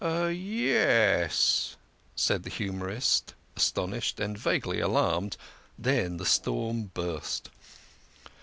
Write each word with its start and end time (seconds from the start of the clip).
"Ye 0.03 0.71
es," 0.71 1.75
said 2.15 2.41
the 2.41 2.49
humorist, 2.49 3.35
astonished 3.55 4.19
and 4.19 4.35
vaguely 4.35 4.79
alarmed. 4.79 5.37
Then 5.77 6.17
the 6.17 6.25
storm 6.25 6.85
burst. 6.95 7.51